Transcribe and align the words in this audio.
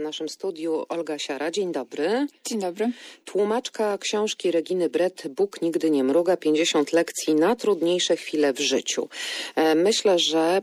naszym 0.00 0.28
studiu 0.28 0.84
Olga 0.88 1.18
Siara. 1.18 1.50
Dzień 1.50 1.72
dobry. 1.72 2.26
Dzień 2.46 2.60
dobry. 2.60 2.92
Tłumaczka 3.24 3.98
książki 3.98 4.50
Reginy 4.50 4.88
Brett 4.88 5.28
Bóg 5.28 5.62
nigdy 5.62 5.90
nie 5.90 6.04
mruga 6.04 6.36
50 6.36 6.92
lekcji 6.92 7.34
na 7.34 7.56
trudniejsze 7.56 8.16
chwile 8.16 8.52
w 8.52 8.60
życiu. 8.60 9.08
E, 9.56 9.74
myślę, 9.74 10.18
że 10.18 10.62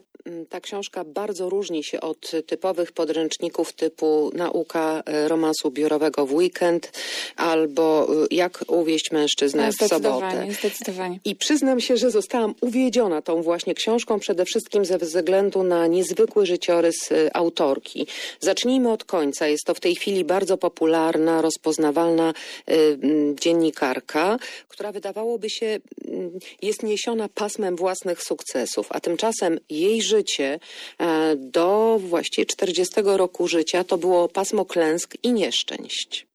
ta 0.50 0.62
książka 0.62 1.04
bardzo 1.04 1.50
różni 1.50 1.84
się 1.84 2.02
od 2.02 2.32
typowych 2.46 2.92
podręczników 2.92 3.74
typu 3.74 4.32
nauka 4.34 5.04
e, 5.06 5.28
romansu 5.28 5.72
biurowego 5.72 6.26
w 6.26 6.34
weekend 6.34 6.92
albo 7.36 8.08
e, 8.10 8.28
jak 8.32 8.64
uwieść 8.68 9.12
mężczyznę 9.12 9.72
w 9.72 9.76
sobotę. 9.76 9.98
Zdecydowanie, 9.98 10.54
zdecydowanie. 10.54 11.20
I 11.26 11.36
przyznam 11.36 11.80
się, 11.80 11.98
że 11.98 12.12
zostałam 12.12 12.56
uwiedziona 12.62 13.22
tą 13.22 13.42
właśnie 13.42 13.74
książką, 13.74 14.20
przede 14.20 14.46
wszystkim 14.46 14.86
ze 14.86 14.98
względu 14.98 15.64
na 15.64 15.88
niezwykły 15.88 16.46
życiorys 16.46 17.12
y, 17.12 17.30
autorki. 17.34 18.08
Zacznijmy 18.40 18.92
od 18.92 19.04
końca. 19.04 19.48
Jest 19.48 19.64
to 19.66 19.74
w 19.74 19.80
tej 19.80 19.96
chwili 19.96 20.26
bardzo 20.26 20.58
popularna, 20.58 21.42
rozpoznawalna 21.42 22.34
mm, 22.66 23.36
dziennikarka, 23.36 24.40
która 24.68 24.92
wydawałoby 24.92 25.50
się 25.50 25.80
mm, 26.08 26.32
jest 26.62 26.84
niesiona 26.84 27.30
pasmem 27.30 27.76
własnych 27.76 28.24
sukcesów, 28.24 28.88
a 28.90 29.00
tymczasem 29.00 29.60
jej 29.70 30.02
życie 30.02 30.17
e, 31.00 31.36
do 31.36 32.00
właściwie 32.04 32.46
40 32.46 32.96
roku 33.04 33.48
życia 33.48 33.84
to 33.84 33.98
było 33.98 34.28
pasmo 34.28 34.66
klęsk 34.66 35.16
i 35.24 35.34
nieszczęść. 35.34 36.28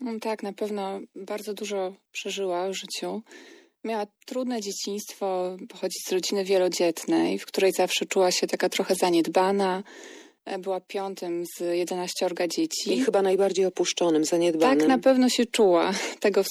Mm, 0.00 0.20
Tak, 0.20 0.42
na 0.42 0.52
pewno 0.52 1.00
bardzo 1.14 1.54
dużo 1.54 1.94
przeżyła 2.12 2.68
w 2.68 2.72
życiu. 2.72 3.22
Miała 3.84 4.06
trudne 4.26 4.60
dzieciństwo, 4.60 5.56
pochodzi 5.68 5.98
z 6.08 6.12
rodziny 6.12 6.44
wielodzietnej, 6.44 7.38
w 7.38 7.46
której 7.46 7.72
zawsze 7.72 8.06
czuła 8.06 8.30
się 8.30 8.46
taka 8.46 8.68
trochę 8.68 8.94
zaniedbana. 8.94 9.82
E, 10.44 10.58
Była 10.58 10.80
piątym 10.80 11.44
z 11.56 11.60
jedenaściorga 11.60 12.48
dzieci. 12.48 12.92
I 12.94 13.00
chyba 13.00 13.22
najbardziej 13.22 13.66
opuszczonym, 13.66 14.24
zaniedbanym. 14.24 14.78
Tak 14.78 14.88
na 14.88 14.98
pewno 14.98 15.28
się 15.28 15.46
czuła. 15.46 15.92
Tego 16.20 16.42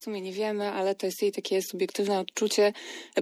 w 0.00 0.04
sumie 0.04 0.20
nie 0.20 0.32
wiemy, 0.32 0.68
ale 0.68 0.94
to 0.94 1.06
jest 1.06 1.22
jej 1.22 1.32
takie 1.32 1.62
subiektywne 1.62 2.20
odczucie. 2.20 2.72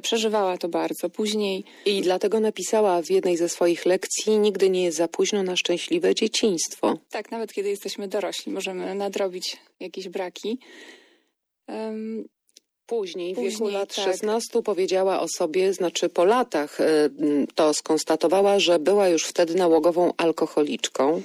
Przeżywała 0.03 0.59
to 0.59 0.69
bardzo. 0.69 1.11
Później 1.11 1.65
I 1.87 2.01
dlatego 2.01 2.41
napisała 2.41 3.03
w 3.03 3.11
jednej 3.11 3.37
ze 3.37 3.49
swoich 3.49 3.87
lekcji: 3.87 4.39
Nigdy 4.39 4.71
nie 4.71 4.85
jest 4.85 4.97
za 4.97 5.09
późno 5.09 5.43
na 5.43 5.57
szczęśliwe 5.57 6.15
dzieciństwo. 6.15 6.99
Tak, 7.11 7.31
nawet 7.31 7.53
kiedy 7.53 7.69
jesteśmy 7.69 8.09
dorośli, 8.09 8.53
możemy 8.53 8.95
nadrobić 8.95 9.57
jakieś 9.81 10.09
braki. 10.09 10.59
Em, 11.67 12.25
Później, 12.87 13.35
w 13.35 13.39
wieku 13.39 13.51
Później, 13.51 13.73
lat 13.73 13.95
tak. 13.95 14.05
16 14.05 14.63
powiedziała 14.63 15.21
o 15.21 15.27
sobie, 15.37 15.73
znaczy 15.73 16.09
po 16.09 16.25
latach 16.25 16.79
to 17.55 17.75
skonstatowała, 17.75 18.59
że 18.59 18.79
była 18.79 19.09
już 19.09 19.25
wtedy 19.25 19.55
nałogową 19.55 20.13
alkoholiczką. 20.17 21.23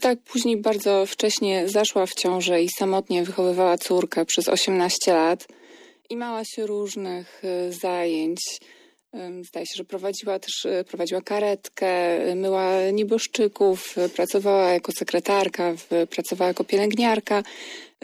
Tak, 0.00 0.18
później 0.18 0.56
bardzo 0.56 1.06
wcześnie 1.06 1.68
zaszła 1.68 2.06
w 2.06 2.14
ciążę 2.14 2.62
i 2.62 2.68
samotnie 2.78 3.24
wychowywała 3.24 3.78
córkę 3.78 4.24
przez 4.24 4.48
18 4.48 5.12
lat 5.12 5.46
i 6.12 6.16
mała 6.16 6.44
się 6.44 6.66
różnych 6.66 7.42
y, 7.44 7.72
zajęć. 7.72 8.40
Zdaje 9.42 9.66
się, 9.66 9.74
że 9.76 9.84
prowadziła 9.84 10.38
też 10.38 10.64
y, 10.64 10.84
prowadziła 10.88 11.20
karetkę, 11.20 12.26
y, 12.30 12.34
myła 12.34 12.90
nieboszczyków, 12.92 13.96
pracowała 14.14 14.68
jako 14.68 14.92
sekretarka, 14.92 15.74
pracowała 16.10 16.48
jako 16.48 16.64
pielęgniarka. 16.64 17.42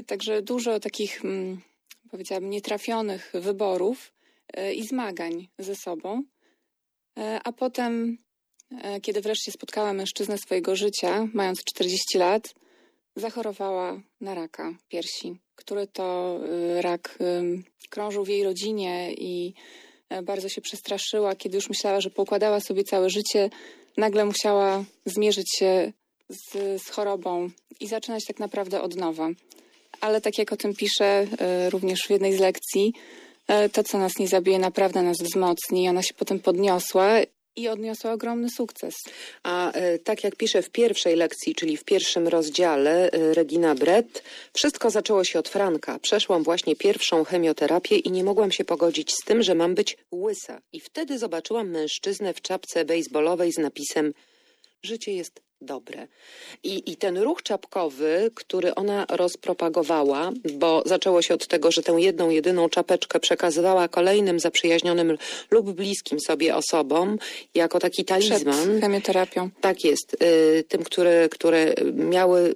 Także 0.06 0.42
dużo 0.42 0.80
takich, 0.80 1.24
mm, 1.24 1.60
powiedziałabym, 2.10 2.50
nietrafionych 2.50 3.32
wyborów 3.34 4.12
i 4.74 4.86
zmagań 4.86 5.48
ze 5.58 5.74
sobą. 5.74 6.22
A 7.44 7.52
potem 7.52 8.18
Kiedy 9.02 9.20
wreszcie 9.20 9.52
spotkała 9.52 9.92
mężczyznę 9.92 10.38
swojego 10.38 10.76
życia, 10.76 11.28
mając 11.34 11.64
40 11.64 12.18
lat, 12.18 12.54
zachorowała 13.16 14.00
na 14.20 14.34
raka 14.34 14.74
piersi, 14.88 15.36
który 15.54 15.86
to 15.86 16.38
y, 16.78 16.82
rak 16.82 17.18
krążył 17.88 18.24
w 18.24 18.28
jej 18.28 18.44
rodzinie 18.44 19.12
i 19.12 19.54
e, 20.08 20.22
bardzo 20.22 20.48
się 20.48 20.60
przestraszyła. 20.60 21.36
Kiedy 21.36 21.56
już 21.56 21.68
myślała, 21.68 22.00
że 22.00 22.10
pokładała 22.10 22.60
sobie 22.60 22.84
całe 22.84 23.10
życie, 23.10 23.50
nagle 23.96 24.24
musiała 24.24 24.84
zmierzyć 25.06 25.56
się 25.58 25.92
z, 26.28 26.82
z 26.82 26.90
chorobą 26.90 27.50
i 27.80 27.86
zaczynać 27.88 28.24
tak 28.24 28.38
naprawdę 28.38 28.82
od 28.82 28.96
nowa. 28.96 29.28
Ale 30.00 30.20
tak 30.20 30.38
jak 30.38 30.52
o 30.52 30.56
tym 30.56 30.74
pisze 30.74 31.26
y, 31.66 31.70
również 31.70 32.00
w 32.00 32.10
jednej 32.10 32.36
z 32.36 32.40
lekcji, 32.40 32.92
e, 33.48 33.68
to, 33.68 33.84
co 33.84 33.98
nas 33.98 34.18
nie 34.18 34.28
zabije, 34.28 34.58
naprawdę 34.58 35.02
nas 35.02 35.16
wzmocni. 35.22 35.88
Ona 35.88 36.02
się 36.02 36.14
potem 36.14 36.40
podniosła 36.40 37.08
i 37.58 37.68
odniosła 37.68 38.12
ogromny 38.12 38.50
sukces. 38.50 38.94
A 39.42 39.72
e, 39.72 39.98
tak 39.98 40.24
jak 40.24 40.36
pisze 40.36 40.62
w 40.62 40.70
pierwszej 40.70 41.16
lekcji, 41.16 41.54
czyli 41.54 41.76
w 41.76 41.84
pierwszym 41.84 42.28
rozdziale 42.28 43.10
e, 43.10 43.34
Regina 43.34 43.74
Brett, 43.74 44.22
wszystko 44.52 44.90
zaczęło 44.90 45.24
się 45.24 45.38
od 45.38 45.48
Franka. 45.48 45.98
Przeszłam 45.98 46.42
właśnie 46.42 46.76
pierwszą 46.76 47.24
chemioterapię 47.24 47.96
i 47.96 48.10
nie 48.10 48.24
mogłam 48.24 48.52
się 48.52 48.64
pogodzić 48.64 49.12
z 49.12 49.24
tym, 49.24 49.42
że 49.42 49.54
mam 49.54 49.74
być 49.74 49.96
łysa. 50.12 50.60
I 50.72 50.80
wtedy 50.80 51.18
zobaczyłam 51.18 51.70
mężczyznę 51.70 52.34
w 52.34 52.40
czapce 52.40 52.84
baseballowej 52.84 53.52
z 53.52 53.58
napisem 53.58 54.12
Życie 54.82 55.12
jest 55.12 55.47
dobre. 55.60 56.06
I, 56.62 56.92
I 56.92 56.96
ten 56.96 57.18
ruch 57.18 57.42
czapkowy, 57.42 58.30
który 58.34 58.74
ona 58.74 59.06
rozpropagowała, 59.10 60.30
bo 60.54 60.82
zaczęło 60.86 61.22
się 61.22 61.34
od 61.34 61.46
tego, 61.46 61.72
że 61.72 61.82
tę 61.82 61.92
jedną, 61.98 62.30
jedyną 62.30 62.68
czapeczkę 62.68 63.20
przekazywała 63.20 63.88
kolejnym 63.88 64.40
zaprzyjaźnionym 64.40 65.18
lub 65.50 65.70
bliskim 65.72 66.20
sobie 66.20 66.56
osobom 66.56 67.18
jako 67.54 67.78
taki 67.78 68.04
Przed 68.04 68.08
talizman. 68.28 68.80
chemioterapią. 68.80 69.50
Tak 69.60 69.84
jest. 69.84 70.16
Y, 70.22 70.64
Tym, 70.68 70.82
które, 70.84 71.28
które 71.28 71.74
miały 71.94 72.40
y, 72.40 72.54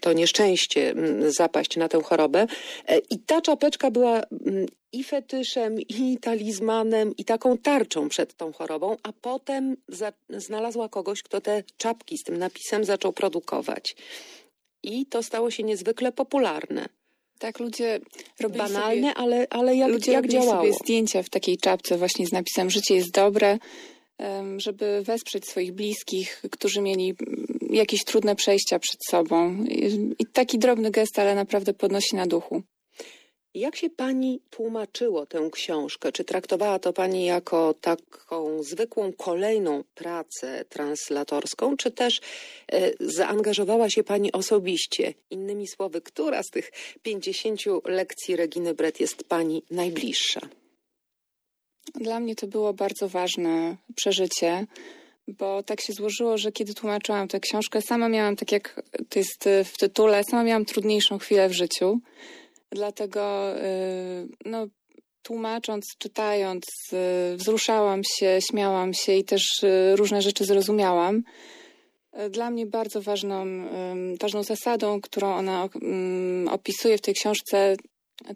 to 0.00 0.12
nieszczęście 0.12 0.90
mm, 0.90 1.32
zapaść 1.32 1.76
na 1.76 1.88
tę 1.88 2.02
chorobę. 2.02 2.46
E, 2.88 2.98
I 2.98 3.18
ta 3.18 3.40
czapeczka 3.40 3.90
była 3.90 4.20
mm, 4.46 4.66
i 4.94 5.04
fetyszem, 5.04 5.80
i 5.80 6.18
talizmanem, 6.20 7.16
i 7.18 7.24
taką 7.24 7.58
tarczą 7.58 8.08
przed 8.08 8.34
tą 8.34 8.52
chorobą, 8.52 8.96
a 9.02 9.12
potem 9.12 9.76
znalazła 10.28 10.88
kogoś, 10.88 11.22
kto 11.22 11.40
te 11.40 11.62
czapki 11.76 12.18
z 12.18 12.22
tym 12.22 12.36
napisem 12.36 12.84
zaczął 12.84 13.12
produkować. 13.12 13.96
I 14.82 15.06
to 15.06 15.22
stało 15.22 15.50
się 15.50 15.62
niezwykle 15.62 16.12
popularne. 16.12 16.88
Tak, 17.38 17.60
ludzie 17.60 18.00
robili 18.40 18.58
Banalne, 18.58 19.08
sobie, 19.08 19.14
ale, 19.14 19.46
ale 19.50 19.76
jak, 19.76 19.90
ludzie 19.90 20.12
jak 20.12 20.28
działało? 20.28 20.62
sobie 20.62 20.72
zdjęcia 20.72 21.22
w 21.22 21.30
takiej 21.30 21.58
czapce 21.58 21.98
właśnie 21.98 22.26
z 22.26 22.32
napisem 22.32 22.70
Życie 22.70 22.94
jest 22.94 23.10
dobre, 23.10 23.58
żeby 24.56 25.02
wesprzeć 25.02 25.48
swoich 25.48 25.72
bliskich, 25.72 26.42
którzy 26.50 26.80
mieli 26.80 27.14
mm, 27.26 27.46
jakieś 27.70 28.04
trudne 28.04 28.36
przejścia 28.36 28.78
przed 28.78 29.00
sobą. 29.10 29.64
I 30.18 30.26
taki 30.32 30.58
drobny 30.58 30.90
gest, 30.90 31.18
ale 31.18 31.34
naprawdę 31.34 31.74
podnosi 31.74 32.16
na 32.16 32.26
duchu. 32.26 32.62
Jak 33.54 33.76
się 33.76 33.90
pani 33.90 34.40
tłumaczyło 34.50 35.26
tę 35.26 35.48
książkę? 35.52 36.12
Czy 36.12 36.24
traktowała 36.24 36.78
to 36.78 36.92
pani 36.92 37.24
jako 37.24 37.74
taką 37.74 38.62
zwykłą 38.62 39.12
kolejną 39.12 39.84
pracę 39.94 40.64
translatorską, 40.68 41.76
czy 41.76 41.90
też 41.90 42.20
e, 42.72 42.90
zaangażowała 43.00 43.90
się 43.90 44.04
pani 44.04 44.32
osobiście? 44.32 45.14
Innymi 45.30 45.66
słowy, 45.66 46.00
która 46.00 46.42
z 46.42 46.50
tych 46.50 46.72
50 47.02 47.60
lekcji 47.84 48.36
Reginy 48.36 48.74
Brett 48.74 49.00
jest 49.00 49.24
pani 49.24 49.62
najbliższa? 49.70 50.40
Dla 51.94 52.20
mnie 52.20 52.34
to 52.34 52.46
było 52.46 52.72
bardzo 52.72 53.08
ważne 53.08 53.76
przeżycie, 53.96 54.66
bo 55.28 55.62
tak 55.62 55.80
się 55.80 55.92
złożyło, 55.92 56.38
że 56.38 56.52
kiedy 56.52 56.74
tłumaczyłam 56.74 57.28
tę 57.28 57.40
książkę, 57.40 57.82
sama 57.82 58.08
miałam, 58.08 58.36
tak 58.36 58.52
jak 58.52 58.82
to 59.08 59.18
jest 59.18 59.48
w 59.64 59.78
tytule, 59.78 60.22
sama 60.30 60.44
miałam 60.44 60.64
trudniejszą 60.64 61.18
chwilę 61.18 61.48
w 61.48 61.52
życiu. 61.52 62.00
Dlatego, 62.70 63.54
y, 63.58 64.28
no, 64.44 64.66
tłumacząc, 65.22 65.84
czytając, 65.98 66.64
y, 66.92 67.36
wzruszałam 67.36 68.00
się, 68.04 68.38
śmiałam 68.50 68.94
się 68.94 69.12
i 69.14 69.24
też 69.24 69.62
y, 69.62 69.96
różne 69.96 70.22
rzeczy 70.22 70.44
zrozumiałam. 70.44 71.22
Dla 72.30 72.50
mnie 72.50 72.66
bardzo 72.66 73.02
ważną, 73.02 73.44
ważną 74.20 74.42
zasadą, 74.42 75.00
którą 75.00 75.34
ona 75.34 75.68
ym, 75.82 76.48
opisuje 76.52 76.98
w 76.98 77.00
tej 77.00 77.14
książce, 77.14 77.76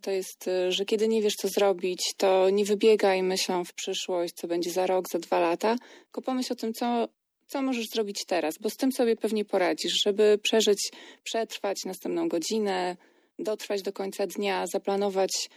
to 0.03 0.11
jest, 0.11 0.51
że 0.69 0.85
kiedy 0.85 1.09
nie 1.09 1.23
wiesz, 1.23 1.35
co 1.35 1.49
zrobić, 1.49 2.15
to 2.17 2.51
nie 2.51 2.65
wybiegaj 2.65 3.23
myślą 3.23 3.65
w 3.65 3.73
przyszłość, 3.73 4.35
co 4.35 4.49
będzie 4.49 4.71
za 4.71 4.87
rok, 4.87 5.05
za 5.13 5.19
dwa 5.19 5.41
lata, 5.41 5.77
tylko 6.05 6.23
pomyśl 6.23 6.53
o 6.53 6.57
tym, 6.57 6.73
co, 6.73 7.09
co 7.47 7.63
możesz 7.63 7.87
zrobić 7.87 8.25
teraz, 8.27 8.59
bo 8.61 8.71
z 8.71 8.77
tym 8.77 8.93
sobie 8.93 9.17
pewnie 9.17 9.45
poradzisz, 9.45 10.03
żeby 10.05 10.39
przeżyć, 10.43 10.91
przetrwać 11.25 11.77
następną 11.87 12.29
godzinę, 12.29 12.97
dotrwać 13.39 13.83
do 13.83 13.93
końca 13.93 14.27
dnia, 14.27 14.65
zaplanować 14.73 15.51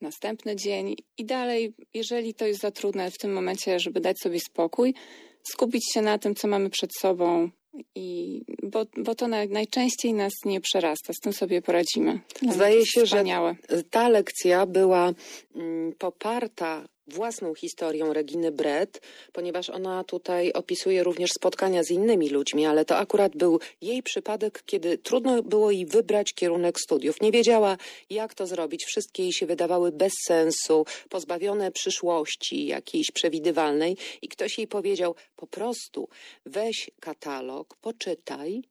następny 0.00 0.56
dzień 0.56 0.96
i 1.18 1.24
dalej, 1.24 1.74
jeżeli 1.94 2.34
to 2.34 2.46
jest 2.46 2.60
za 2.60 2.70
trudne 2.70 3.10
w 3.10 3.18
tym 3.18 3.32
momencie, 3.32 3.80
żeby 3.80 4.00
dać 4.00 4.18
sobie 4.18 4.40
spokój, 4.40 4.94
skupić 5.42 5.92
się 5.94 6.02
na 6.02 6.18
tym, 6.18 6.34
co 6.34 6.48
mamy 6.48 6.70
przed 6.70 6.90
sobą. 7.00 7.50
I, 7.94 8.40
bo, 8.62 8.86
bo 8.96 9.14
to 9.14 9.28
naj, 9.28 9.48
najczęściej 9.48 10.14
nas 10.14 10.32
nie 10.44 10.60
przerasta, 10.60 11.12
z 11.12 11.20
tym 11.20 11.32
sobie 11.32 11.62
poradzimy. 11.62 12.20
Dla 12.42 12.52
Zdaje 12.52 12.86
się, 12.86 13.00
że 13.00 13.06
wspaniałe. 13.06 13.56
ta 13.90 14.08
lekcja 14.08 14.66
była 14.66 15.12
mm, 15.54 15.92
poparta 15.98 16.88
własną 17.06 17.54
historią 17.54 18.12
Reginy 18.12 18.52
Brett, 18.52 19.00
ponieważ 19.32 19.70
ona 19.70 20.04
tutaj 20.04 20.52
opisuje 20.52 21.02
również 21.04 21.30
spotkania 21.30 21.82
z 21.82 21.90
innymi 21.90 22.28
ludźmi, 22.28 22.66
ale 22.66 22.84
to 22.84 22.96
akurat 22.96 23.36
był 23.36 23.60
jej 23.80 24.02
przypadek, 24.02 24.62
kiedy 24.66 24.98
trudno 24.98 25.42
było 25.42 25.70
jej 25.70 25.86
wybrać 25.86 26.32
kierunek 26.34 26.80
studiów. 26.80 27.20
Nie 27.20 27.32
wiedziała, 27.32 27.76
jak 28.10 28.34
to 28.34 28.46
zrobić. 28.46 28.84
Wszystkie 28.84 29.22
jej 29.22 29.32
się 29.32 29.46
wydawały 29.46 29.92
bez 29.92 30.12
sensu, 30.26 30.84
pozbawione 31.08 31.72
przyszłości 31.72 32.66
jakiejś 32.66 33.10
przewidywalnej 33.10 33.96
i 34.22 34.28
ktoś 34.28 34.58
jej 34.58 34.66
powiedział, 34.66 35.14
po 35.36 35.46
prostu 35.46 36.08
weź 36.46 36.90
katalog, 37.00 37.76
poczytaj 37.76 38.62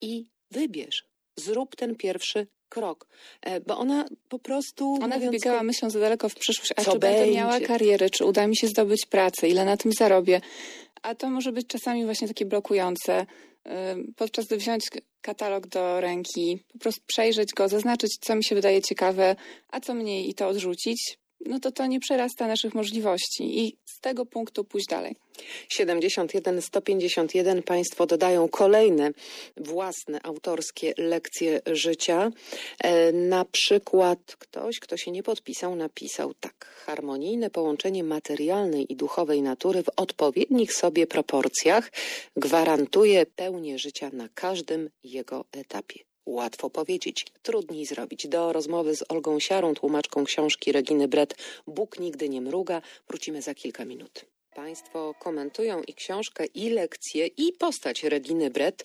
i 0.00 0.26
wybierz. 0.50 1.04
Zrób 1.36 1.76
ten 1.76 1.96
pierwszy 1.96 2.46
krok, 2.72 3.06
E, 3.42 3.60
bo 3.60 3.78
ona 3.78 4.04
po 4.28 4.38
prostu... 4.38 4.94
Ona 4.94 5.06
mówiąc 5.06 5.24
wybiegała 5.24 5.62
myślą 5.62 5.90
za 5.90 6.00
daleko 6.00 6.28
w 6.28 6.34
przyszłość, 6.34 6.72
a 6.76 6.84
czy 6.84 6.98
będę 6.98 7.18
będzie? 7.18 7.34
miała 7.34 7.60
karierę, 7.60 8.10
czy 8.10 8.24
uda 8.24 8.46
mi 8.46 8.56
się 8.56 8.66
zdobyć 8.66 9.06
pracę, 9.06 9.48
ile 9.48 9.64
na 9.64 9.76
tym 9.76 9.92
zarobię. 9.92 10.40
A 11.02 11.14
to 11.14 11.30
może 11.30 11.52
być 11.52 11.66
czasami 11.66 12.04
właśnie 12.04 12.28
takie 12.28 12.46
blokujące. 12.46 13.26
Ym, 13.92 14.14
Podczas 14.16 14.46
gdy 14.46 14.56
wziąć 14.56 14.84
katalog 15.20 15.66
do 15.66 16.00
ręki, 16.00 16.58
po 16.72 16.78
prostu 16.78 17.02
przejrzeć 17.06 17.48
go, 17.56 17.68
zaznaczyć, 17.68 18.10
co 18.20 18.36
mi 18.36 18.44
się 18.44 18.54
wydaje 18.54 18.82
ciekawe, 18.82 19.36
a 19.70 19.80
co 19.80 19.94
mniej 19.94 20.30
i 20.30 20.34
to 20.34 20.48
odrzucić, 20.48 21.18
no 21.46 21.60
to 21.60 21.72
to 21.72 21.86
nie 21.86 22.00
przerasta 22.00 22.46
naszych 22.46 22.74
możliwości 22.74 23.60
i 23.60 23.76
z 23.84 24.00
tego 24.00 24.26
punktu 24.26 24.64
pójść 24.64 24.86
dalej. 24.86 25.16
71 25.68 26.62
151 26.62 27.62
Państwo 27.62 28.06
dodają 28.06 28.48
kolejne 28.48 29.10
własne 29.56 30.22
autorskie 30.22 30.94
lekcje 30.98 31.60
życia. 31.66 32.30
E, 32.84 33.12
Na 33.12 33.44
przykład 33.44 34.36
ktoś, 34.38 34.80
kto 34.80 34.96
się 34.96 35.10
nie 35.10 35.22
podpisał, 35.22 35.76
napisał 35.76 36.34
tak. 36.34 36.64
Harmonijne 36.86 37.50
połączenie 37.50 38.04
materialnej 38.04 38.92
i 38.92 38.96
duchowej 38.96 39.42
natury 39.42 39.82
w 39.82 39.90
odpowiednich 39.96 40.72
sobie 40.72 41.06
proporcjach 41.06 41.90
gwarantuje 42.36 43.26
pełnię 43.26 43.78
życia 43.78 44.10
na 44.12 44.28
każdym 44.34 44.90
jego 45.04 45.44
etapie. 45.52 46.11
Łatwo 46.26 46.70
powiedzieć, 46.70 47.26
trudniej 47.42 47.86
zrobić. 47.86 48.28
Do 48.28 48.52
rozmowy 48.52 48.96
z 48.96 49.04
Olgą 49.08 49.40
Siarą, 49.40 49.74
tłumaczką 49.74 50.24
książki 50.24 50.72
Reginy 50.72 51.08
Brett 51.08 51.34
Bóg 51.66 51.98
nigdy 51.98 52.28
nie 52.28 52.40
mruga, 52.40 52.82
wrócimy 53.08 53.42
za 53.42 53.54
kilka 53.54 53.84
minut. 53.84 54.24
Państwo 54.54 55.14
komentują 55.18 55.82
i 55.82 55.94
książkę, 55.94 56.44
i 56.44 56.70
lekcję, 56.70 57.26
i 57.26 57.52
postać 57.52 58.04
Reginy 58.04 58.50
Brett. 58.50 58.84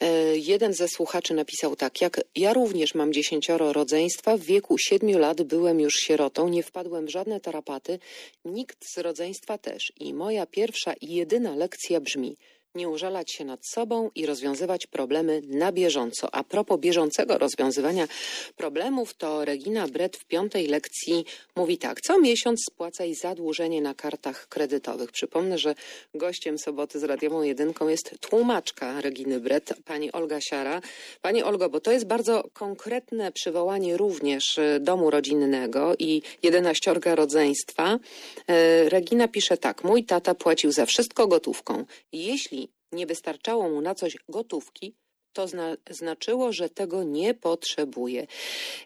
E, 0.00 0.36
jeden 0.36 0.74
ze 0.74 0.88
słuchaczy 0.88 1.34
napisał 1.34 1.76
tak, 1.76 2.00
jak 2.00 2.20
ja 2.36 2.52
również 2.52 2.94
mam 2.94 3.12
dziesięcioro 3.12 3.72
rodzeństwa, 3.72 4.36
w 4.36 4.40
wieku 4.40 4.78
siedmiu 4.78 5.18
lat 5.18 5.42
byłem 5.42 5.80
już 5.80 5.94
sierotą, 5.94 6.48
nie 6.48 6.62
wpadłem 6.62 7.06
w 7.06 7.10
żadne 7.10 7.40
tarapaty, 7.40 7.98
nikt 8.44 8.84
z 8.94 8.98
rodzeństwa 8.98 9.58
też. 9.58 9.92
I 10.00 10.14
moja 10.14 10.46
pierwsza 10.46 10.92
i 10.92 11.14
jedyna 11.14 11.56
lekcja 11.56 12.00
brzmi, 12.00 12.36
nie 12.74 12.88
użalać 12.88 13.32
się 13.32 13.44
nad 13.44 13.60
sobą 13.66 14.10
i 14.14 14.26
rozwiązywać 14.26 14.86
problemy 14.86 15.42
na 15.46 15.72
bieżąco. 15.72 16.34
A 16.34 16.44
propos 16.44 16.80
bieżącego 16.80 17.38
rozwiązywania 17.38 18.08
problemów, 18.56 19.14
to 19.14 19.44
Regina 19.44 19.88
Brett 19.88 20.16
w 20.16 20.24
piątej 20.24 20.66
lekcji 20.66 21.24
mówi 21.56 21.78
tak. 21.78 22.00
Co 22.00 22.20
miesiąc 22.20 22.60
spłacaj 22.70 23.14
zadłużenie 23.14 23.82
na 23.82 23.94
kartach 23.94 24.48
kredytowych. 24.48 25.12
Przypomnę, 25.12 25.58
że 25.58 25.74
gościem 26.14 26.58
soboty 26.58 27.00
z 27.00 27.04
Radiową 27.04 27.42
Jedynką 27.42 27.88
jest 27.88 28.14
tłumaczka 28.20 29.00
Reginy 29.00 29.40
Brett, 29.40 29.74
pani 29.84 30.12
Olga 30.12 30.40
Siara. 30.40 30.80
Pani 31.22 31.42
Olgo, 31.42 31.68
bo 31.68 31.80
to 31.80 31.92
jest 31.92 32.06
bardzo 32.06 32.44
konkretne 32.52 33.32
przywołanie 33.32 33.96
również 33.96 34.58
e, 34.58 34.80
domu 34.80 35.10
rodzinnego 35.10 35.94
i 35.98 36.22
jedenaściorga 36.42 37.14
rodzeństwa. 37.14 37.98
E, 38.46 38.88
Regina 38.88 39.28
pisze 39.28 39.56
tak. 39.56 39.84
Mój 39.84 40.04
tata 40.04 40.34
płacił 40.34 40.72
za 40.72 40.86
wszystko 40.86 41.26
gotówką. 41.26 41.84
Jeśli 42.12 42.59
nie 42.92 43.06
wystarczało 43.06 43.70
mu 43.70 43.80
na 43.80 43.94
coś 43.94 44.16
gotówki, 44.28 44.94
to 45.32 45.48
zna, 45.48 45.76
znaczyło, 45.90 46.52
że 46.52 46.68
tego 46.68 47.02
nie 47.02 47.34
potrzebuje. 47.34 48.26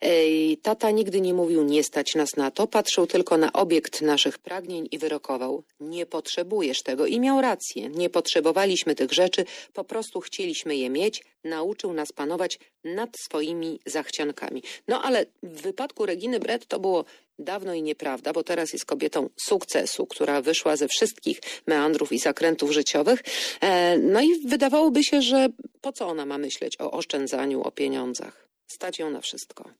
Ej, 0.01 0.57
tata 0.57 0.91
nigdy 0.91 1.21
nie 1.21 1.35
mówił 1.35 1.65
nie 1.65 1.85
stać 1.85 2.15
nas 2.15 2.37
na 2.37 2.51
to, 2.51 2.67
patrzył 2.67 3.07
tylko 3.07 3.39
na 3.39 3.53
obiekt 3.53 4.03
naszych 4.03 4.39
pragnień 4.39 4.89
i 4.91 4.99
wyrokował 4.99 5.63
nie 5.81 6.07
potrzebujesz 6.07 6.83
tego 6.83 7.07
i 7.07 7.21
miał 7.21 7.41
rację. 7.41 7.89
Nie 7.89 8.11
potrzebowaliśmy 8.11 8.95
tych 8.95 9.13
rzeczy, 9.13 9.45
po 9.73 9.85
prostu 9.85 10.21
chcieliśmy 10.21 10.77
je 10.77 10.91
mieć, 10.91 11.25
nauczył 11.45 11.93
nas 11.93 12.13
panować 12.13 12.59
nad 12.85 13.11
swoimi 13.19 13.81
zachciankami. 13.87 14.63
No 14.89 15.03
ale 15.03 15.27
w 15.43 15.63
wypadku 15.63 16.07
Reginy 16.07 16.41
Brett 16.41 16.67
to 16.67 16.81
było 16.81 17.05
dawno 17.39 17.75
i 17.75 17.83
nieprawda, 17.83 18.33
bo 18.33 18.45
teraz 18.45 18.73
jest 18.73 18.85
kobietą 18.85 19.29
sukcesu, 19.37 20.07
która 20.07 20.43
wyszła 20.43 20.77
ze 20.77 20.89
wszystkich 20.89 21.41
meandrów 21.67 22.13
i 22.13 22.19
zakrętów 22.19 22.73
życiowych. 22.73 23.21
E, 23.61 23.99
no 23.99 24.21
i 24.21 24.41
wydawałoby 24.47 25.05
się, 25.05 25.23
że 25.23 25.49
po 25.81 25.93
co 25.93 26.09
ona 26.09 26.27
ma 26.27 26.39
myśleć 26.39 26.81
o 26.81 26.91
oszczędzaniu, 26.91 27.63
o 27.63 27.71
pieniądzach? 27.71 28.49
Stać 28.67 28.99
ją 28.99 29.11
na 29.11 29.21
wszystko. 29.21 29.71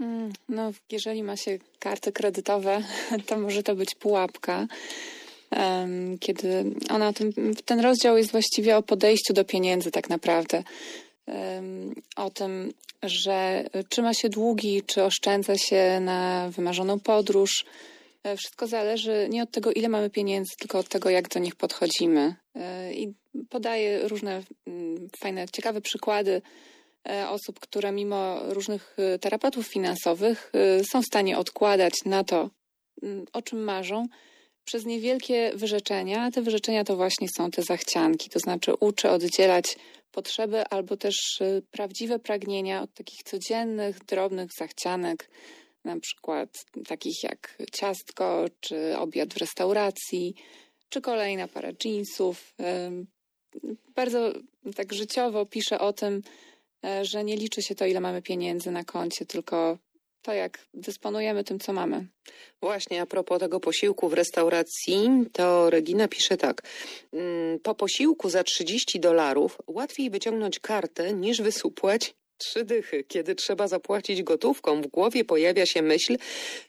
Mm, 0.00 0.32
No, 0.48 0.72
jeżeli 0.92 1.22
ma 1.22 1.36
się 1.36 1.58
karty 1.78 2.12
kredytowe, 2.12 2.82
to 3.26 3.38
może 3.38 3.62
to 3.62 3.74
być 3.74 3.94
pułapka. 3.94 4.66
Kiedy 6.20 6.64
ona, 6.90 7.12
tym, 7.12 7.32
ten 7.64 7.80
rozdział 7.80 8.16
jest 8.16 8.30
właściwie 8.30 8.76
o 8.76 8.82
podejściu 8.82 9.32
do 9.32 9.44
pieniędzy, 9.44 9.90
tak 9.90 10.08
naprawdę. 10.08 10.62
O 12.16 12.30
tym, 12.30 12.72
że 13.02 13.64
czy 13.88 14.02
ma 14.02 14.14
się 14.14 14.28
długi, 14.28 14.82
czy 14.86 15.04
oszczędza 15.04 15.58
się 15.58 16.00
na 16.00 16.50
wymarzoną 16.50 17.00
podróż. 17.00 17.64
E, 18.22 18.36
Wszystko 18.36 18.66
zależy 18.66 19.26
nie 19.30 19.42
od 19.42 19.50
tego, 19.50 19.72
ile 19.72 19.88
mamy 19.88 20.10
pieniędzy, 20.10 20.50
tylko 20.58 20.78
od 20.78 20.88
tego, 20.88 21.10
jak 21.10 21.28
do 21.28 21.40
nich 21.40 21.54
podchodzimy. 21.54 22.34
E, 22.54 22.94
I 22.94 23.14
podaje 23.48 24.08
różne 24.08 24.42
fajne, 25.18 25.48
ciekawe 25.48 25.80
przykłady 25.80 26.42
e, 27.08 27.28
osób, 27.28 27.60
które 27.60 27.92
mimo 27.92 28.38
różnych 28.44 28.96
terapeutów 29.20 29.66
finansowych 29.66 30.52
są 30.90 31.02
w 31.02 31.06
stanie 31.06 31.38
odkładać 31.38 31.94
na 32.04 32.24
to, 32.24 32.50
o 33.32 33.42
czym 33.42 33.64
marzą, 33.64 34.06
przez 34.66 34.84
niewielkie 34.84 35.52
wyrzeczenia. 35.54 36.22
A 36.22 36.30
te 36.30 36.42
wyrzeczenia 36.42 36.84
to 36.84 36.96
właśnie 36.96 37.28
są 37.36 37.50
te 37.50 37.62
zachcianki, 37.62 38.30
to 38.30 38.38
znaczy 38.38 38.74
uczy 38.80 39.10
oddzielać 39.10 39.76
potrzeby 40.12 40.68
albo 40.68 40.96
też 40.96 41.16
e, 41.40 41.62
prawdziwe 41.70 42.18
pragnienia 42.18 42.82
od 42.82 42.94
takich 42.94 43.22
codziennych, 43.22 44.04
drobnych 44.04 44.50
zachcianek, 44.58 45.30
na 45.84 46.00
przykład 46.00 46.48
takich 46.88 47.22
jak 47.22 47.58
ciastko, 47.72 48.44
czy 48.60 48.98
obiad 48.98 49.34
w 49.34 49.36
restauracji, 49.36 50.34
czy 50.88 51.00
kolejna 51.00 51.48
para 51.48 51.70
jeansów. 51.84 52.54
Em, 52.58 53.06
Bardzo 53.94 54.32
tak 54.76 54.92
życiowo 54.92 55.46
pisze 55.46 55.78
o 55.78 55.92
tym, 55.92 56.22
e, 56.84 57.04
że 57.04 57.24
nie 57.24 57.36
liczy 57.36 57.62
się 57.62 57.74
to, 57.74 57.86
ile 57.86 58.00
mamy 58.00 58.22
pieniędzy 58.22 58.70
na 58.70 58.84
koncie, 58.84 59.26
tylko 59.26 59.78
to, 60.26 60.32
jak 60.32 60.58
dysponujemy 60.74 61.44
tym, 61.44 61.58
co 61.58 61.72
mamy. 61.72 62.06
Właśnie 62.62 63.02
a 63.02 63.06
propos 63.06 63.40
tego 63.40 63.60
posiłku 63.60 64.08
w 64.08 64.12
restauracji, 64.12 65.08
to 65.32 65.70
Regina 65.70 66.08
pisze 66.08 66.36
tak. 66.36 66.62
Mm, 67.12 67.58
Po 67.58 67.74
posiłku 67.74 68.30
za 68.30 68.44
30 68.44 69.00
dolarów 69.00 69.58
łatwiej 69.66 70.10
wyciągnąć 70.10 70.58
kartę 70.58 71.14
niż 71.14 71.42
wysupłać 71.42 72.14
trzy 72.38 72.64
dychy. 72.64 73.04
Kiedy 73.04 73.34
trzeba 73.34 73.68
zapłacić 73.68 74.22
gotówką, 74.22 74.82
w 74.82 74.86
głowie 74.86 75.24
pojawia 75.24 75.66
się 75.66 75.82
myśl, 75.82 76.16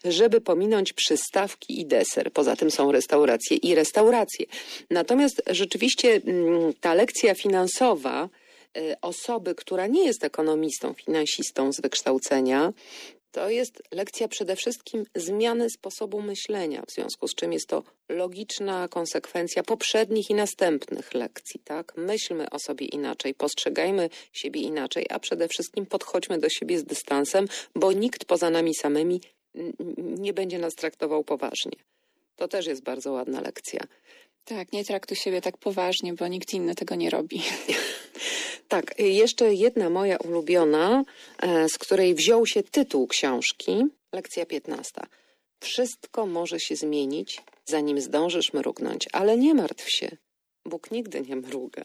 żeby 0.04 0.40
pominąć 0.40 0.92
przystawki 0.92 1.80
i 1.80 1.86
deser. 1.86 2.32
Poza 2.32 2.56
tym 2.56 2.70
są 2.70 2.92
restauracje 2.92 3.56
i 3.56 3.74
restauracje. 3.74 4.46
Natomiast 4.90 5.42
rzeczywiście 5.46 6.20
mm, 6.26 6.72
ta 6.80 6.94
lekcja 6.94 7.34
finansowa 7.34 8.28
y, 8.76 8.96
osoby, 9.00 9.54
która 9.54 9.86
nie 9.86 10.04
jest 10.04 10.24
ekonomistą, 10.24 10.94
finansistą 10.94 11.72
z 11.72 11.80
wykształcenia, 11.80 12.72
to 13.30 13.50
jest 13.50 13.82
lekcja 13.92 14.28
przede 14.28 14.56
wszystkim 14.56 15.04
zmiany 15.14 15.70
sposobu 15.70 16.22
myślenia, 16.22 16.82
w 16.88 16.92
związku 16.92 17.28
z 17.28 17.34
czym 17.34 17.52
jest 17.52 17.68
to 17.68 17.82
logiczna 18.08 18.88
konsekwencja 18.88 19.62
poprzednich 19.62 20.30
i 20.30 20.34
następnych 20.34 21.14
lekcji. 21.14 21.60
Tak? 21.64 21.92
Myślmy 21.96 22.50
o 22.50 22.58
sobie 22.58 22.86
inaczej, 22.86 23.34
postrzegajmy 23.34 24.10
siebie 24.32 24.60
inaczej, 24.60 25.06
a 25.10 25.18
przede 25.18 25.48
wszystkim 25.48 25.86
podchodźmy 25.86 26.38
do 26.38 26.48
siebie 26.48 26.78
z 26.78 26.84
dystansem, 26.84 27.46
bo 27.74 27.92
nikt 27.92 28.24
poza 28.24 28.50
nami 28.50 28.74
samymi 28.74 29.20
nie 29.98 30.32
będzie 30.32 30.58
nas 30.58 30.74
traktował 30.74 31.24
poważnie. 31.24 31.72
To 32.36 32.48
też 32.48 32.66
jest 32.66 32.82
bardzo 32.82 33.12
ładna 33.12 33.40
lekcja. 33.40 33.80
Tak, 34.44 34.72
nie 34.72 34.84
traktuj 34.84 35.16
siebie 35.16 35.40
tak 35.40 35.58
poważnie, 35.58 36.14
bo 36.14 36.28
nikt 36.28 36.54
inny 36.54 36.74
tego 36.74 36.94
nie 36.94 37.10
robi. 37.10 37.42
Tak, 38.68 39.00
y, 39.00 39.02
jeszcze 39.02 39.54
jedna 39.54 39.90
moja 39.90 40.16
ulubiona, 40.16 41.04
e, 41.38 41.68
z 41.68 41.78
której 41.78 42.14
wziął 42.14 42.46
się 42.46 42.62
tytuł 42.62 43.06
książki, 43.06 43.84
lekcja 44.12 44.46
15. 44.46 44.92
Wszystko 45.60 46.26
może 46.26 46.60
się 46.60 46.76
zmienić, 46.76 47.42
zanim 47.64 48.00
zdążysz 48.00 48.52
mrugnąć, 48.52 49.08
ale 49.12 49.36
nie 49.36 49.54
martw 49.54 49.90
się. 49.90 50.16
Bóg 50.66 50.90
nigdy 50.90 51.20
nie 51.20 51.36
mruga, 51.36 51.82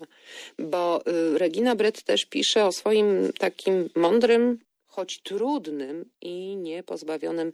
bo 0.59 1.07
y, 1.07 1.37
Regina 1.37 1.75
Brett 1.75 2.03
też 2.03 2.25
pisze 2.25 2.65
o 2.65 2.71
swoim 2.71 3.33
takim 3.39 3.89
mądrym, 3.95 4.59
choć 4.87 5.21
trudnym 5.23 6.09
i 6.21 6.55
nie 6.55 6.83
pozbawionym 6.83 7.51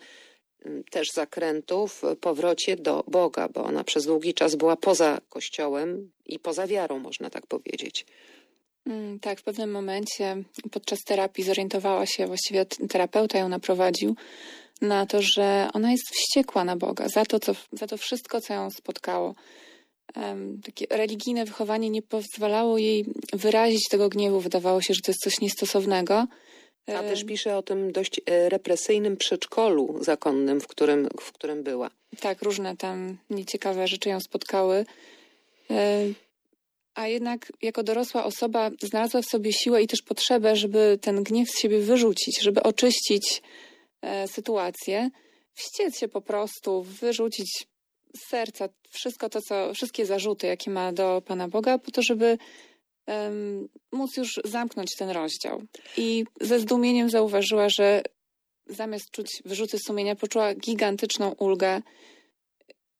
m, 0.66 0.84
też 0.92 1.08
zakrętów 1.14 2.02
powrocie 2.22 2.76
do 2.76 3.04
Boga, 3.08 3.50
bo 3.50 3.64
ona 3.64 3.84
przez 3.84 4.06
długi 4.06 4.34
czas 4.34 4.56
była 4.56 4.76
poza 4.76 5.22
Kościołem 5.30 6.12
i 6.26 6.40
poza 6.40 6.68
wiarą, 6.68 7.00
można 7.00 7.30
tak 7.30 7.48
powiedzieć. 7.48 8.06
Mm, 8.90 9.20
tak, 9.20 9.40
w 9.40 9.44
pewnym 9.44 9.72
momencie 9.72 10.44
podczas 10.72 11.00
terapii 11.00 11.44
zorientowała 11.44 12.06
się, 12.06 12.28
właściwie 12.28 12.66
terapeuta 12.66 13.40
ją 13.40 13.50
naprowadził 13.50 14.16
na 14.82 15.06
to, 15.06 15.22
że 15.22 15.70
ona 15.74 15.92
jest 15.92 16.10
wściekła 16.10 16.64
na 16.64 16.76
Boga 16.76 17.10
za 17.10 17.26
to, 17.26 17.40
co, 17.40 17.56
za 17.72 17.88
to 17.88 17.98
wszystko, 17.98 18.42
co 18.42 18.54
ją 18.54 18.70
spotkało. 18.72 19.36
Em, 20.16 20.62
takie 20.64 20.86
religijne 20.90 21.46
wychowanie 21.46 21.90
nie 21.90 22.02
pozwalało 22.02 22.78
jej 22.78 23.06
wyrazić 23.34 23.88
tego 23.90 24.10
gniewu. 24.10 24.40
Wydawało 24.40 24.82
się, 24.82 24.94
że 24.94 25.02
to 25.02 25.12
jest 25.12 25.24
coś 25.24 25.42
niestosownego. 25.42 26.28
A 26.88 27.00
też 27.00 27.24
pisze 27.24 27.58
o 27.58 27.62
tym 27.62 27.92
dość 27.92 28.22
e, 28.26 28.50
represyjnym 28.50 29.18
przedszkolu 29.18 29.98
zakonnym, 30.02 30.62
w 30.62 30.68
którym, 30.68 31.10
w 31.22 31.32
którym 31.32 31.64
była. 31.64 31.90
Tak, 32.20 32.42
różne 32.42 32.78
tam 32.78 33.18
nieciekawe 33.30 33.88
rzeczy 33.88 34.10
ją 34.10 34.20
spotkały. 34.20 34.86
A 37.00 37.08
jednak 37.08 37.52
jako 37.62 37.84
dorosła 37.84 38.26
osoba 38.26 38.72
znalazła 38.82 39.22
w 39.22 39.26
sobie 39.26 39.54
siłę 39.54 39.84
i 39.84 39.88
też 39.88 40.02
potrzebę, 40.02 40.56
żeby 40.56 41.00
ten 41.02 41.24
gniew 41.24 41.50
z 41.50 41.60
siebie 41.60 41.80
wyrzucić, 41.80 42.42
żeby 42.42 42.64
oczyścić 42.64 43.42
e, 44.02 44.28
sytuację, 44.28 45.10
wściec 45.54 46.00
się 46.00 46.08
po 46.08 46.22
prostu, 46.22 46.84
wyrzucić 46.84 47.68
z 48.18 48.30
serca 48.30 48.70
wszystko 48.90 49.30
to, 49.30 49.42
co, 49.42 49.74
wszystkie 49.74 50.06
zarzuty, 50.06 50.48
jakie 50.48 50.72
ma 50.72 50.94
do 50.94 51.22
Pana 51.26 51.48
Boga, 51.48 51.78
po 51.78 51.92
to, 51.92 52.02
żeby 52.02 52.38
móc 53.92 54.18
już 54.18 54.40
zamknąć 54.46 54.96
ten 54.96 55.10
rozdział. 55.10 55.62
I 55.98 56.26
ze 56.42 56.60
zdumieniem 56.60 57.10
zauważyła, 57.10 57.70
że 57.70 58.02
zamiast 58.68 59.12
czuć 59.12 59.42
wyrzuty 59.46 59.78
sumienia, 59.80 60.16
poczuła 60.16 60.56
gigantyczną 60.56 61.32
ulgę. 61.32 61.82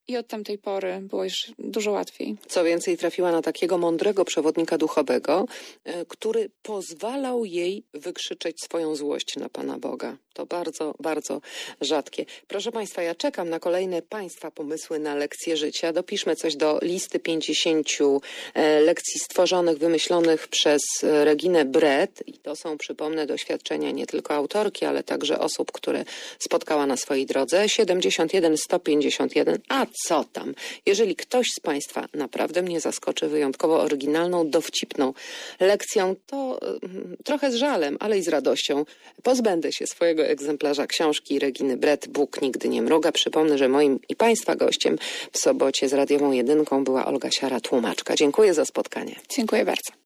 I 0.10 0.18
od 0.18 0.28
tamtej 0.28 0.58
pory 0.58 1.00
było 1.02 1.24
już 1.24 1.52
dużo 1.60 1.92
łatwiej. 1.92 2.36
Co 2.48 2.64
więcej, 2.64 2.98
trafiła 2.98 3.32
na 3.32 3.42
takiego 3.42 3.78
mądrego 3.78 4.26
przewodnika 4.26 4.78
duchowego, 4.78 5.46
e, 5.84 6.06
który 6.06 6.50
pozwalał 6.62 7.46
jej 7.46 7.84
wykrzyczeć 7.94 8.56
swoją 8.64 8.96
złość 8.96 9.36
na 9.36 9.50
Pana 9.50 9.80
Boga. 9.80 10.18
To 10.34 10.46
bardzo, 10.46 10.96
bardzo 11.00 11.42
rzadkie. 11.82 12.26
Proszę 12.48 12.72
Państwa, 12.72 13.02
ja 13.02 13.16
czekam 13.16 13.50
na 13.50 13.60
kolejne 13.60 14.02
Państwa 14.02 14.52
pomysły 14.52 15.00
na 15.00 15.16
lekcje 15.16 15.58
życia. 15.58 15.94
Dopiszmy 15.94 16.36
coś 16.36 16.56
do 16.56 16.80
listy 16.82 17.20
50 17.20 17.88
e, 18.54 18.80
lekcji 18.80 19.20
stworzonych, 19.20 19.78
wymyślonych 19.78 20.48
przez 20.48 20.82
e, 21.04 21.26
Reginę 21.26 21.66
Brett. 21.66 22.24
I 22.28 22.34
to 22.34 22.56
są, 22.56 22.78
przypomnę, 22.78 23.26
doświadczenia 23.26 23.92
nie 23.92 24.08
tylko 24.08 24.34
autorki, 24.34 24.86
ale 24.86 25.04
także 25.04 25.40
osób, 25.40 25.72
które 25.72 26.06
spotkała 26.40 26.86
na 26.86 26.98
swojej 26.98 27.26
drodze. 27.26 27.70
71 27.70 28.58
151. 28.58 29.60
A 29.70 29.86
co 30.08 30.24
tam? 30.24 30.56
Jeżeli 30.86 31.16
ktoś 31.16 31.48
z 31.58 31.60
Państwa 31.60 32.08
naprawdę 32.14 32.62
mnie 32.62 32.80
zaskoczy 32.80 33.28
wyjątkowo 33.28 33.82
oryginalną, 33.82 34.50
dowcipną 34.50 35.14
lekcją, 35.60 36.16
to 36.28 36.60
mm, 36.62 37.18
trochę 37.24 37.52
z 37.52 37.56
żalem, 37.56 37.98
ale 38.00 38.18
i 38.18 38.22
z 38.22 38.28
radością 38.28 38.86
pozbędę 39.24 39.72
się 39.72 39.88
swojego 39.88 40.24
egzemplarza 40.24 40.88
książki 40.88 41.40
Reginy 41.40 41.78
Brett 41.78 42.08
Bóg 42.08 42.42
nigdy 42.42 42.70
nie 42.70 42.82
mruga. 42.82 43.12
Przypomnę, 43.12 43.58
że 43.58 43.70
moim 43.70 44.00
i 44.10 44.16
Państwa 44.16 44.56
gościem 44.56 44.98
w 45.32 45.38
sobocie 45.38 45.90
z 45.90 45.94
Radiową 45.94 46.32
Jedynką 46.32 46.84
była 46.84 47.06
Olga 47.06 47.32
Siara, 47.32 47.60
tłumaczka. 47.60 48.16
Dziękuję 48.16 48.54
za 48.54 48.66
spotkanie. 48.66 49.16
Dziękuję 49.30 49.66
bardzo. 49.66 49.99